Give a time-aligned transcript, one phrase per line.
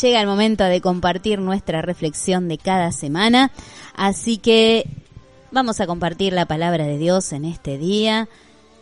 [0.00, 3.50] Llega el momento de compartir nuestra reflexión de cada semana,
[3.94, 4.86] así que
[5.50, 8.28] vamos a compartir la palabra de Dios en este día.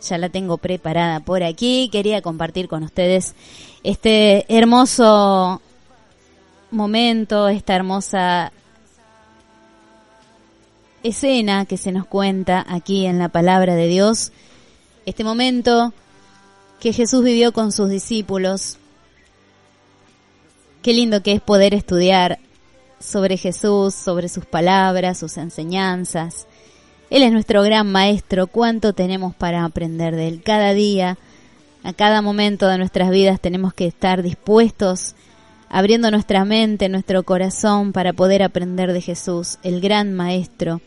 [0.01, 1.89] Ya la tengo preparada por aquí.
[1.91, 3.35] Quería compartir con ustedes
[3.83, 5.61] este hermoso
[6.71, 8.51] momento, esta hermosa
[11.03, 14.31] escena que se nos cuenta aquí en la palabra de Dios.
[15.05, 15.93] Este momento
[16.79, 18.77] que Jesús vivió con sus discípulos
[20.83, 22.39] Qué lindo que es poder estudiar
[22.99, 26.45] sobre Jesús, sobre sus palabras, sus enseñanzas.
[27.09, 30.41] Él es nuestro gran maestro, cuánto tenemos para aprender de Él.
[30.43, 31.17] Cada día,
[31.83, 35.15] a cada momento de nuestras vidas tenemos que estar dispuestos,
[35.69, 40.81] abriendo nuestra mente, nuestro corazón para poder aprender de Jesús, el gran maestro,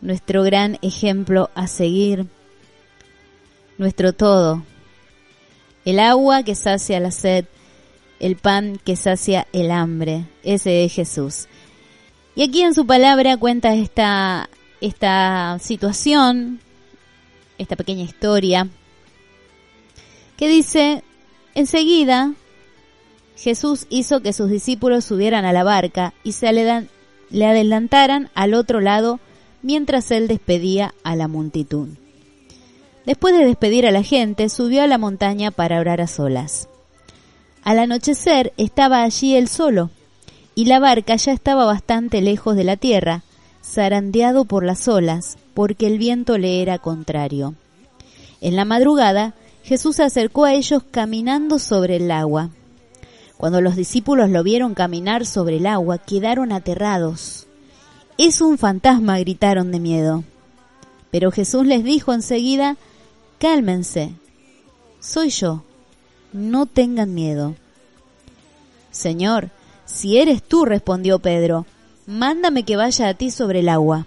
[0.00, 2.24] nuestro gran ejemplo a seguir,
[3.76, 4.62] nuestro todo.
[5.84, 7.44] El agua que sacia la sed,
[8.22, 10.24] el pan que sacia el hambre.
[10.42, 11.48] Ese es Jesús.
[12.34, 14.48] Y aquí en su palabra cuenta esta,
[14.80, 16.60] esta situación,
[17.58, 18.68] esta pequeña historia,
[20.38, 21.02] que dice,
[21.54, 22.32] enseguida
[23.36, 28.80] Jesús hizo que sus discípulos subieran a la barca y se le adelantaran al otro
[28.80, 29.18] lado
[29.62, 31.88] mientras él despedía a la multitud.
[33.04, 36.68] Después de despedir a la gente, subió a la montaña para orar a solas.
[37.64, 39.90] Al anochecer estaba allí él solo,
[40.54, 43.22] y la barca ya estaba bastante lejos de la tierra,
[43.64, 47.54] zarandeado por las olas, porque el viento le era contrario.
[48.40, 52.50] En la madrugada, Jesús se acercó a ellos caminando sobre el agua.
[53.36, 57.46] Cuando los discípulos lo vieron caminar sobre el agua, quedaron aterrados.
[58.18, 60.24] Es un fantasma, gritaron de miedo.
[61.12, 62.76] Pero Jesús les dijo enseguida,
[63.38, 64.12] cálmense,
[65.00, 65.62] soy yo,
[66.32, 67.54] no tengan miedo.
[68.90, 69.50] Señor,
[69.84, 71.66] si eres tú, respondió Pedro,
[72.06, 74.06] mándame que vaya a ti sobre el agua.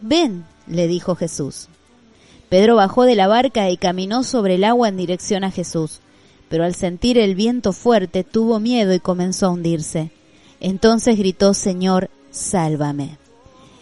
[0.00, 1.68] Ven, le dijo Jesús.
[2.48, 6.00] Pedro bajó de la barca y caminó sobre el agua en dirección a Jesús,
[6.48, 10.10] pero al sentir el viento fuerte tuvo miedo y comenzó a hundirse.
[10.60, 13.18] Entonces gritó, Señor, sálvame.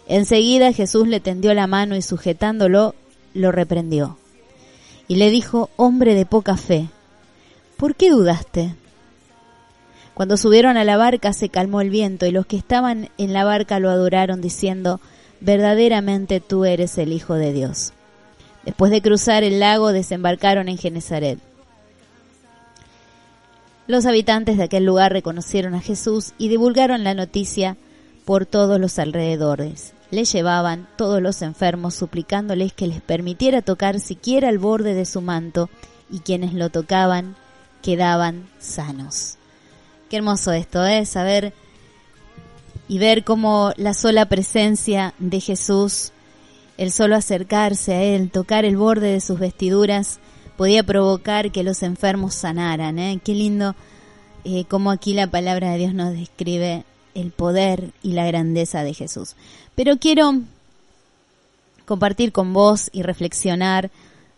[0.06, 2.94] Enseguida Jesús le tendió la mano y sujetándolo,
[3.34, 4.16] lo reprendió.
[5.08, 6.88] Y le dijo, hombre de poca fe,
[7.82, 8.76] ¿por qué dudaste?
[10.14, 13.42] Cuando subieron a la barca se calmó el viento y los que estaban en la
[13.42, 15.00] barca lo adoraron diciendo,
[15.40, 17.92] verdaderamente tú eres el Hijo de Dios.
[18.64, 21.40] Después de cruzar el lago desembarcaron en Genezaret.
[23.88, 27.76] Los habitantes de aquel lugar reconocieron a Jesús y divulgaron la noticia
[28.24, 29.92] por todos los alrededores.
[30.12, 35.20] Le llevaban todos los enfermos suplicándoles que les permitiera tocar siquiera el borde de su
[35.20, 35.68] manto
[36.08, 37.34] y quienes lo tocaban
[37.82, 39.36] quedaban sanos.
[40.08, 41.04] Qué hermoso esto, ¿eh?
[41.06, 41.52] Saber
[42.88, 46.12] y ver cómo la sola presencia de Jesús,
[46.76, 50.20] el solo acercarse a Él, tocar el borde de sus vestiduras,
[50.56, 52.98] podía provocar que los enfermos sanaran.
[52.98, 53.20] ¿eh?
[53.24, 53.74] Qué lindo
[54.44, 58.94] eh, cómo aquí la palabra de Dios nos describe el poder y la grandeza de
[58.94, 59.36] Jesús.
[59.74, 60.40] Pero quiero
[61.86, 63.90] compartir con vos y reflexionar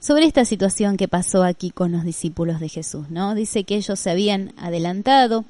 [0.04, 3.34] sobre esta situación que pasó aquí con los discípulos de Jesús, ¿no?
[3.34, 5.46] Dice que ellos se habían adelantado,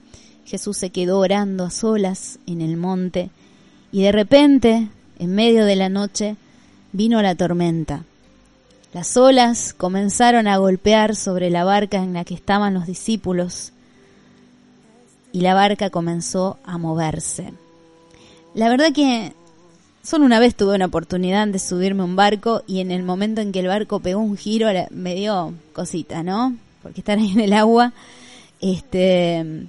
[0.47, 3.31] Jesús se quedó orando a solas en el monte
[3.91, 4.88] y de repente,
[5.19, 6.37] en medio de la noche,
[6.93, 8.04] vino la tormenta.
[8.93, 13.72] Las olas comenzaron a golpear sobre la barca en la que estaban los discípulos
[15.32, 17.52] y la barca comenzó a moverse.
[18.55, 19.32] La verdad que
[20.04, 23.40] Solo una vez tuve una oportunidad de subirme a un barco y en el momento
[23.40, 26.54] en que el barco pegó un giro me dio cosita, ¿no?
[26.82, 27.94] Porque estar ahí en el agua,
[28.60, 29.66] este,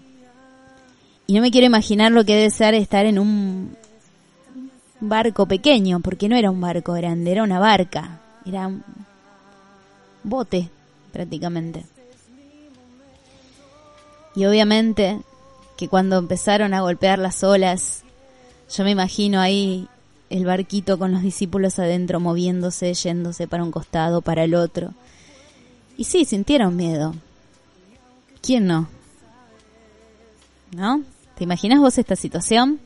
[1.26, 3.78] y no me quiero imaginar lo que debe ser estar en un
[5.00, 8.84] barco pequeño, porque no era un barco grande, era una barca, era un
[10.22, 10.70] bote
[11.14, 11.86] prácticamente.
[14.36, 15.22] Y obviamente
[15.78, 18.04] que cuando empezaron a golpear las olas,
[18.70, 19.88] yo me imagino ahí
[20.36, 24.94] el barquito con los discípulos adentro moviéndose, yéndose para un costado, para el otro.
[25.98, 27.16] Y sí, sintieron miedo.
[28.42, 28.90] ¿Quién no?
[30.76, 31.04] ¿No?
[31.38, 32.80] ¿Te imaginas vos esta situación?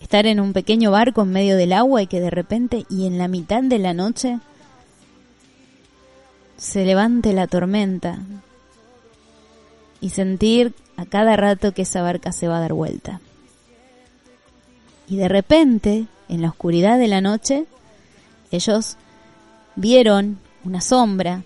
[0.00, 3.18] Estar en un pequeño barco en medio del agua y que de repente y en
[3.18, 4.40] la mitad de la noche
[6.56, 8.18] se levante la tormenta
[10.00, 13.20] y sentir a cada rato que esa barca se va a dar vuelta.
[15.08, 17.66] Y de repente, en la oscuridad de la noche,
[18.50, 18.96] ellos
[19.76, 21.42] vieron una sombra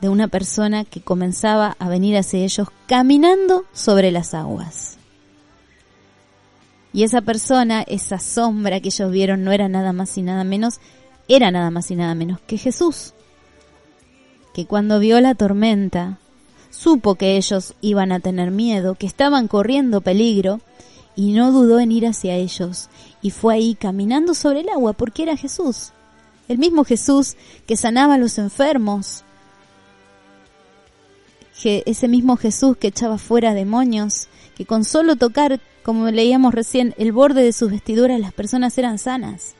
[0.00, 4.96] de una persona que comenzaba a venir hacia ellos caminando sobre las aguas.
[6.92, 10.80] Y esa persona, esa sombra que ellos vieron no era nada más y nada menos,
[11.26, 13.12] era nada más y nada menos que Jesús,
[14.54, 16.18] que cuando vio la tormenta,
[16.70, 20.60] supo que ellos iban a tener miedo, que estaban corriendo peligro,
[21.14, 22.88] y no dudó en ir hacia ellos,
[23.22, 25.92] y fue ahí caminando sobre el agua, porque era Jesús,
[26.48, 27.36] el mismo Jesús
[27.66, 29.24] que sanaba a los enfermos,
[31.60, 36.94] que ese mismo Jesús que echaba fuera demonios, que con solo tocar, como leíamos recién,
[36.98, 39.54] el borde de sus vestiduras las personas eran sanas.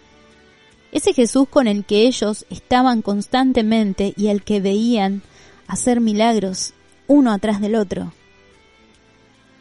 [0.93, 5.23] Ese Jesús con el que ellos estaban constantemente y al que veían
[5.67, 6.73] hacer milagros
[7.09, 8.13] uno atrás del otro,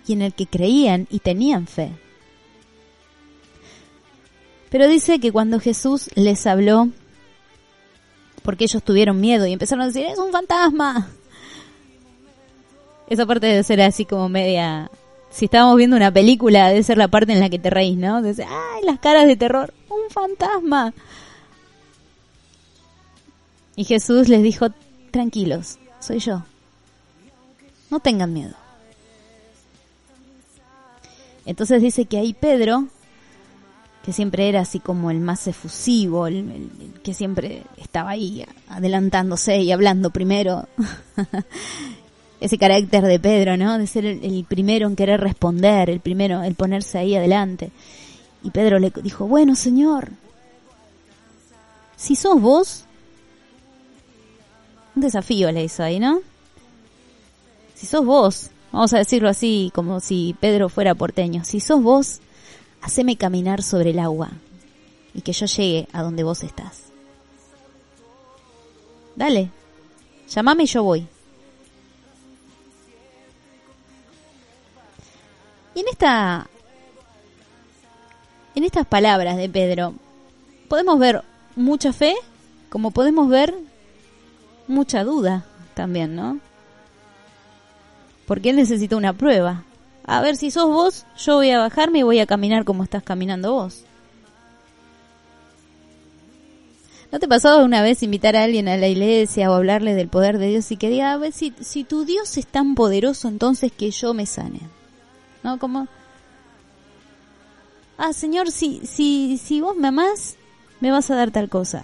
[0.05, 1.91] y en el que creían y tenían fe.
[4.69, 6.89] Pero dice que cuando Jesús les habló,
[8.43, 11.09] porque ellos tuvieron miedo y empezaron a decir, es un fantasma.
[13.09, 14.89] Esa parte debe ser así como media...
[15.29, 18.21] Si estábamos viendo una película, debe ser la parte en la que te reís, ¿no?
[18.21, 20.93] Dice, ay, las caras de terror, un fantasma.
[23.75, 24.67] Y Jesús les dijo,
[25.11, 26.43] tranquilos, soy yo.
[27.91, 28.55] No tengan miedo.
[31.45, 32.87] Entonces dice que ahí Pedro,
[34.07, 36.69] que siempre era así como el más efusivo, el,
[37.03, 40.69] que siempre estaba ahí adelantándose y hablando primero,
[42.39, 43.77] ese carácter de Pedro, ¿no?
[43.77, 47.71] De ser el, el, primero en querer responder, el primero, el ponerse ahí adelante.
[48.43, 50.11] Y Pedro le dijo, bueno, Señor,
[51.97, 52.85] si sos vos,
[54.95, 56.21] un desafío le hizo ahí, ¿no?
[57.75, 62.21] si sos vos, vamos a decirlo así, como si Pedro fuera porteño, si sos vos,
[62.81, 64.31] haceme caminar sobre el agua
[65.13, 66.83] y que yo llegue a donde vos estás.
[69.15, 69.49] Dale,
[70.29, 71.07] llamame y yo voy.
[75.75, 76.47] Y en esta
[78.55, 79.93] en estas palabras de Pedro
[80.67, 81.23] podemos ver
[81.55, 82.15] mucha fe,
[82.69, 83.53] como podemos ver
[84.67, 85.45] mucha duda
[85.75, 86.39] también, ¿no?
[88.27, 89.63] porque él necesita una prueba.
[90.07, 93.03] A ver si sos vos, yo voy a bajarme y voy a caminar como estás
[93.03, 93.83] caminando vos.
[97.11, 100.37] ¿No te pasó una vez invitar a alguien a la iglesia o hablarle del poder
[100.37, 103.71] de Dios y que diga, a ver, si, si tu Dios es tan poderoso, entonces
[103.71, 104.61] que yo me sane?
[105.43, 105.59] ¿No?
[105.59, 105.89] Como,
[107.97, 110.37] ah, Señor, si, si, si vos me amás,
[110.79, 111.83] me vas a dar tal cosa.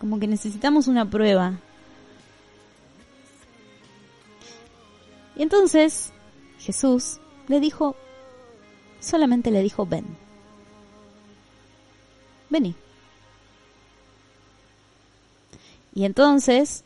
[0.00, 1.58] Como que necesitamos una prueba.
[5.36, 6.13] Y entonces
[6.64, 7.94] Jesús le dijo,
[8.98, 10.06] solamente le dijo, ven.
[12.48, 12.74] Vení.
[15.94, 16.82] Y entonces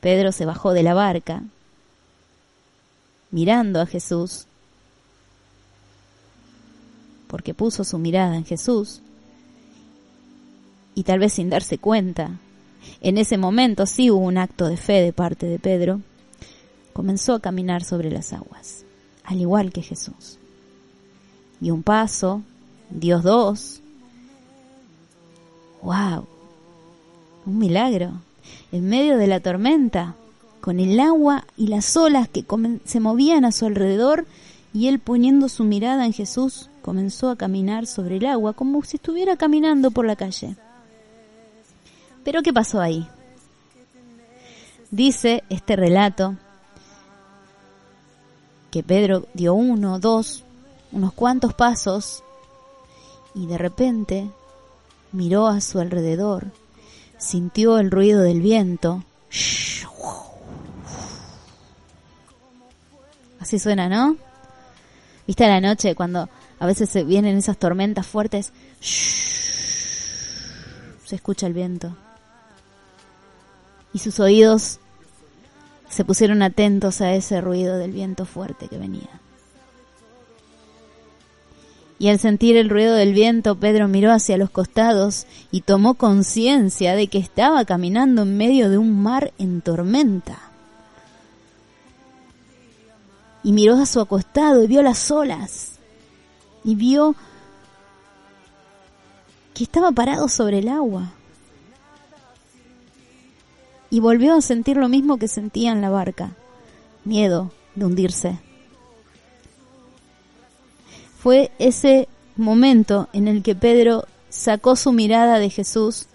[0.00, 1.42] Pedro se bajó de la barca,
[3.30, 4.46] mirando a Jesús,
[7.28, 9.02] porque puso su mirada en Jesús,
[10.94, 12.38] y tal vez sin darse cuenta,
[13.02, 16.00] en ese momento sí hubo un acto de fe de parte de Pedro,
[16.94, 18.84] comenzó a caminar sobre las aguas,
[19.24, 20.38] al igual que Jesús.
[21.60, 22.42] Y un paso,
[22.90, 23.80] Dios dos.
[25.82, 26.26] ¡Wow!
[27.46, 28.12] Un milagro.
[28.72, 30.16] En medio de la tormenta,
[30.60, 32.44] con el agua y las olas que
[32.84, 34.26] se movían a su alrededor,
[34.72, 38.96] y él poniendo su mirada en Jesús, comenzó a caminar sobre el agua como si
[38.96, 40.56] estuviera caminando por la calle.
[42.24, 43.08] Pero ¿qué pasó ahí?
[44.90, 46.36] Dice este relato
[48.70, 50.44] que Pedro dio uno, dos,
[50.92, 52.22] unos cuantos pasos
[53.34, 54.30] y de repente
[55.12, 56.52] miró a su alrededor,
[57.18, 59.04] sintió el ruido del viento.
[63.38, 64.16] Así suena, ¿no?
[65.26, 68.52] ¿Viste a la noche cuando a veces se vienen esas tormentas fuertes?
[71.04, 71.96] Se escucha el viento.
[73.92, 74.78] Y sus oídos
[75.90, 79.20] se pusieron atentos a ese ruido del viento fuerte que venía.
[81.98, 86.96] Y al sentir el ruido del viento, Pedro miró hacia los costados y tomó conciencia
[86.96, 90.50] de que estaba caminando en medio de un mar en tormenta.
[93.42, 95.72] y miró a su acostado y vio las olas
[96.64, 97.14] y vio
[99.54, 101.12] que estaba parado sobre el agua.
[103.90, 106.32] Y volvió a sentir lo mismo que sentía en la barca,
[107.04, 108.38] miedo de hundirse.
[111.18, 116.06] Fue ese momento en el que Pedro sacó su mirada de Jesús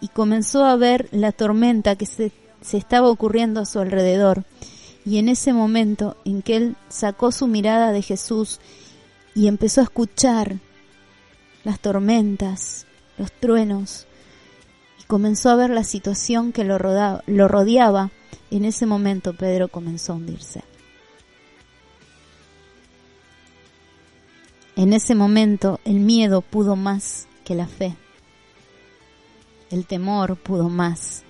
[0.00, 4.44] y comenzó a ver la tormenta que se, se estaba ocurriendo a su alrededor.
[5.04, 8.60] Y en ese momento en que él sacó su mirada de Jesús
[9.34, 10.56] y empezó a escuchar
[11.64, 12.86] las tormentas,
[13.18, 14.06] los truenos,
[15.08, 18.10] comenzó a ver la situación que lo, rodeaba,
[18.50, 20.62] en ese momento Pedro comenzó a hundirse.
[24.76, 27.96] En ese momento el miedo pudo más que la fe.
[29.70, 31.24] El temor pudo más.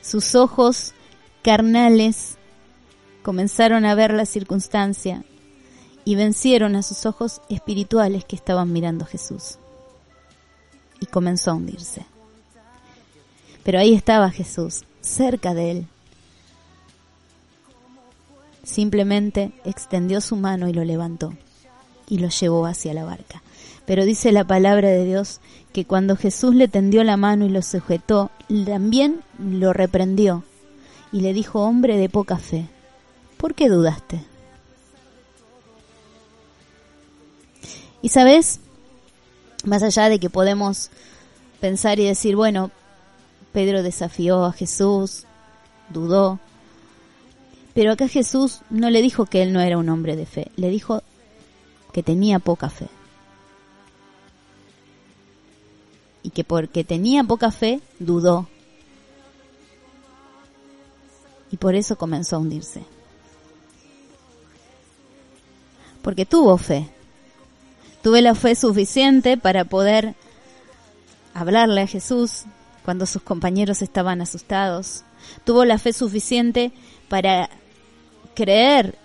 [0.00, 0.94] Sus ojos
[1.42, 2.38] carnales
[3.22, 5.22] comenzaron a ver la circunstancia
[6.04, 9.59] y vencieron a sus ojos espirituales que estaban mirando a Jesús.
[11.00, 12.04] Y comenzó a hundirse.
[13.64, 15.86] Pero ahí estaba Jesús, cerca de él.
[18.62, 21.32] Simplemente extendió su mano y lo levantó
[22.08, 23.42] y lo llevó hacia la barca.
[23.86, 25.40] Pero dice la palabra de Dios
[25.72, 28.30] que cuando Jesús le tendió la mano y lo sujetó,
[28.66, 30.44] también lo reprendió
[31.12, 32.68] y le dijo, hombre de poca fe,
[33.36, 34.24] ¿por qué dudaste?
[38.02, 38.60] Y sabes,
[39.64, 40.90] más allá de que podemos
[41.60, 42.70] pensar y decir, bueno,
[43.52, 45.24] Pedro desafió a Jesús,
[45.90, 46.38] dudó,
[47.74, 50.70] pero acá Jesús no le dijo que él no era un hombre de fe, le
[50.70, 51.02] dijo
[51.92, 52.88] que tenía poca fe.
[56.22, 58.48] Y que porque tenía poca fe, dudó.
[61.50, 62.84] Y por eso comenzó a hundirse.
[66.02, 66.90] Porque tuvo fe.
[68.02, 70.14] Tuve la fe suficiente para poder
[71.34, 72.44] hablarle a Jesús
[72.84, 75.04] cuando sus compañeros estaban asustados.
[75.44, 76.72] Tuvo la fe suficiente
[77.08, 77.50] para
[78.34, 78.96] creer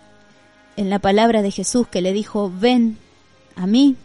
[0.78, 2.98] en la palabra de Jesús que le dijo, ven
[3.58, 3.98] a mí.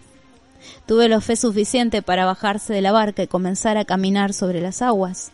[0.87, 4.83] Tuve la fe suficiente para bajarse de la barca y comenzar a caminar sobre las
[4.83, 5.31] aguas.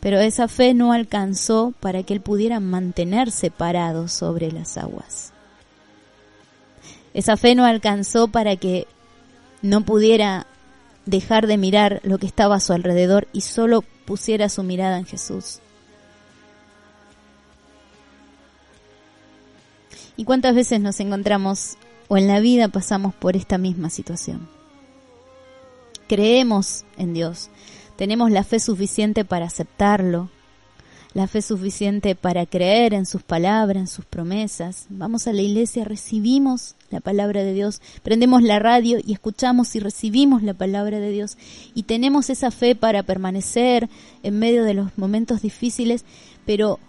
[0.00, 5.33] Pero esa fe no alcanzó para que él pudiera mantenerse parado sobre las aguas.
[7.14, 8.86] Esa fe no alcanzó para que
[9.62, 10.46] no pudiera
[11.06, 15.06] dejar de mirar lo que estaba a su alrededor y solo pusiera su mirada en
[15.06, 15.60] Jesús.
[20.16, 21.76] ¿Y cuántas veces nos encontramos
[22.08, 24.48] o en la vida pasamos por esta misma situación?
[26.08, 27.48] Creemos en Dios,
[27.96, 30.28] tenemos la fe suficiente para aceptarlo,
[31.14, 34.86] la fe suficiente para creer en sus palabras, en sus promesas.
[34.90, 39.80] Vamos a la iglesia, recibimos la palabra de Dios, prendemos la radio y escuchamos y
[39.80, 41.38] recibimos la palabra de Dios
[41.72, 43.88] y tenemos esa fe para permanecer
[44.24, 46.04] en medio de los momentos difíciles,
[46.44, 46.80] pero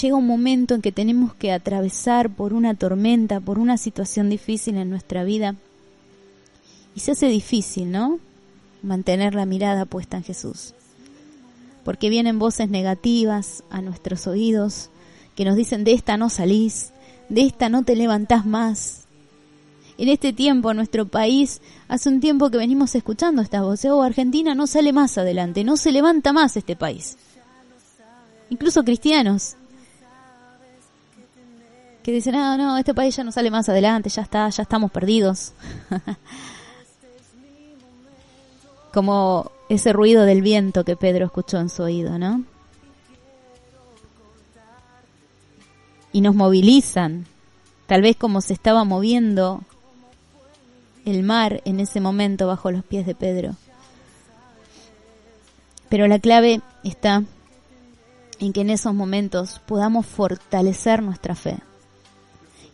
[0.00, 4.76] llega un momento en que tenemos que atravesar por una tormenta, por una situación difícil
[4.76, 5.56] en nuestra vida.
[6.94, 8.20] Y se hace difícil, ¿no?
[8.82, 10.74] Mantener la mirada puesta en Jesús.
[11.84, 14.90] Porque vienen voces negativas a nuestros oídos
[15.36, 16.92] que nos dicen de esta no salís,
[17.28, 19.04] de esta no te levantás más.
[19.96, 24.54] En este tiempo, nuestro país, hace un tiempo que venimos escuchando estas voces, oh, Argentina
[24.54, 27.16] no sale más adelante, no se levanta más este país.
[28.50, 29.56] Incluso cristianos
[32.04, 34.90] que dicen, ah, no, este país ya no sale más adelante, ya está, ya estamos
[34.92, 35.52] perdidos.
[38.94, 42.44] Como ese ruido del viento que Pedro escuchó en su oído, ¿no?
[46.12, 47.26] Y nos movilizan,
[47.88, 49.62] tal vez como se estaba moviendo
[51.04, 53.56] el mar en ese momento bajo los pies de Pedro.
[55.88, 57.24] Pero la clave está
[58.38, 61.58] en que en esos momentos podamos fortalecer nuestra fe.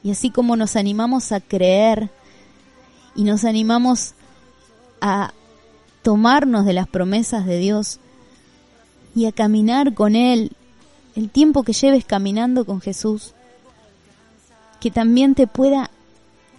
[0.02, 2.10] Y así como nos animamos a creer
[3.14, 4.14] y nos animamos
[5.00, 5.32] a
[6.02, 8.00] tomarnos de las promesas de Dios
[9.14, 10.52] y a caminar con Él
[11.16, 13.35] el tiempo que lleves caminando con Jesús,
[14.80, 15.90] que también te pueda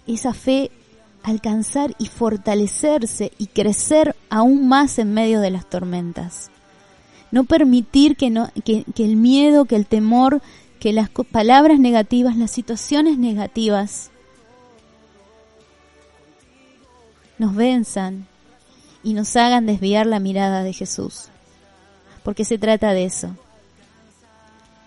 [0.06, 0.70] esa fe
[1.22, 6.50] alcanzar y fortalecerse y crecer aún más en medio de las tormentas.
[7.30, 10.42] No permitir que, no, que, el miedo, que el temor
[10.78, 14.10] que las palabras negativas, las situaciones negativas
[17.38, 18.26] nos venzan
[19.02, 21.28] y nos hagan desviar la mirada de Jesús.
[22.22, 23.36] Porque se trata de eso,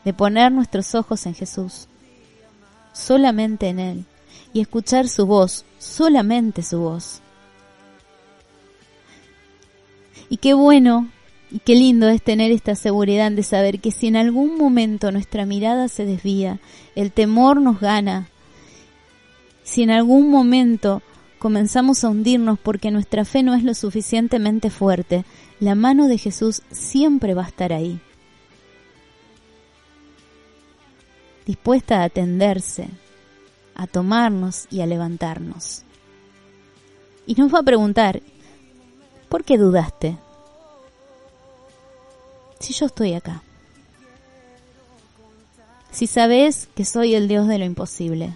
[0.04, 1.88] de poner nuestros ojos en Jesús,
[2.94, 4.06] solamente en Él,
[4.54, 7.22] y escuchar su voz, solamente su voz.
[10.30, 11.10] Y qué bueno
[11.52, 15.46] y qué lindo es tener esta seguridad de saber que si en algún momento nuestra
[15.46, 16.60] mirada se desvía,
[16.96, 18.30] el temor nos gana,
[19.64, 21.02] si en algún momento
[21.40, 25.26] comenzamos a hundirnos porque nuestra fe no es lo suficientemente fuerte,
[25.60, 28.00] la mano de Jesús siempre va a estar ahí,
[31.46, 32.88] dispuesta a atenderse,
[33.76, 35.84] a tomarnos y a levantarnos.
[37.28, 38.22] Y nos va a preguntar,
[39.30, 40.18] ¿por qué dudaste?
[42.60, 43.44] Si yo estoy acá.
[45.92, 48.34] Si sabes que soy el Dios de lo imposible.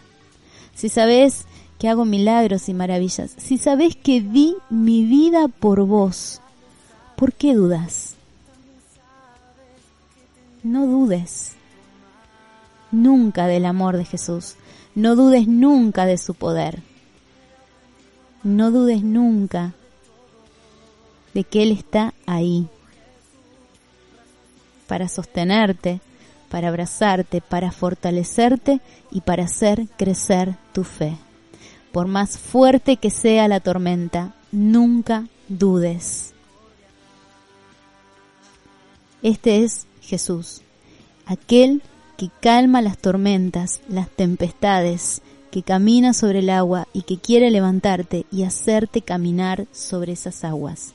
[0.75, 1.46] Si sabes
[1.79, 3.31] que hago milagros y maravillas.
[3.38, 6.41] Si sabes que di mi vida por vos.
[7.15, 8.15] ¿Por qué dudas?
[10.62, 11.53] No dudes
[12.91, 14.55] nunca del amor de Jesús.
[14.93, 16.81] No dudes nunca de su poder.
[18.43, 19.74] No dudes nunca
[21.33, 22.67] de que Él está ahí
[24.88, 26.01] para sostenerte,
[26.50, 28.81] para abrazarte, para fortalecerte
[29.12, 31.17] y para hacer crecer tu fe.
[31.91, 36.34] Por más fuerte que sea la tormenta, nunca dudes.
[39.22, 40.62] Este es Jesús,
[41.25, 41.81] aquel
[42.15, 48.25] que calma las tormentas, las tempestades, que camina sobre el agua y que quiere levantarte
[48.31, 50.93] y hacerte caminar sobre esas aguas.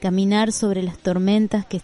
[0.00, 1.80] Caminar sobre las tormentas que,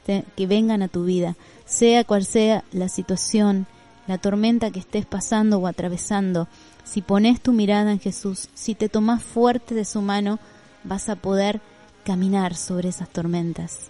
[0.47, 3.66] vengan a tu vida, sea cual sea la situación,
[4.06, 6.49] la tormenta que estés pasando o atravesando.
[6.85, 10.38] Si pones tu mirada en Jesús, si te tomas fuerte de su mano,
[10.85, 11.61] vas a poder
[12.04, 13.88] caminar sobre esas tormentas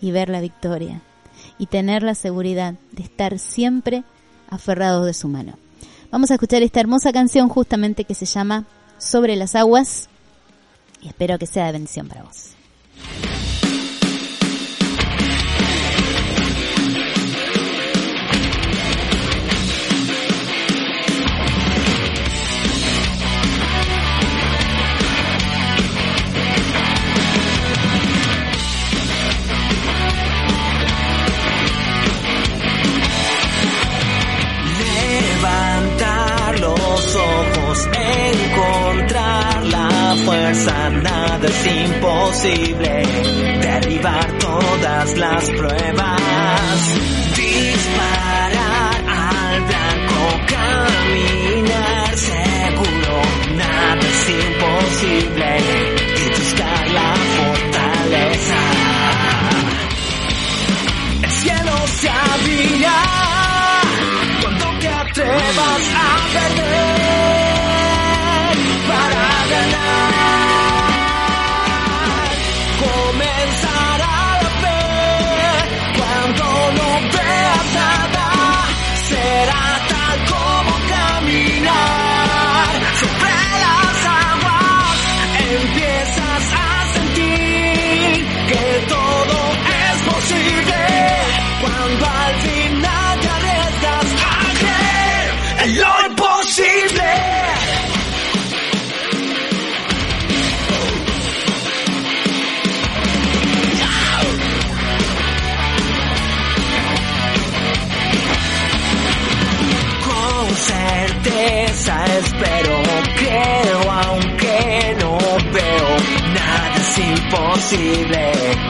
[0.00, 1.02] y ver la victoria
[1.58, 4.02] y tener la seguridad de estar siempre
[4.48, 5.54] aferrados de su mano.
[6.10, 8.64] Vamos a escuchar esta hermosa canción justamente que se llama
[8.98, 10.08] Sobre las aguas
[11.00, 12.50] y espero que sea de bendición para vos.
[42.44, 43.02] Imposible.
[43.60, 46.20] Derribar todas las pruebas.
[47.36, 53.22] Disparar al blanco, caminar seguro.
[53.56, 55.58] Nada es imposible.
[56.16, 58.60] Y buscar la fortaleza.
[61.22, 63.02] El cielo se abrirá
[64.42, 66.79] cuando te atrevas a perder.
[117.72, 118.69] Imposible.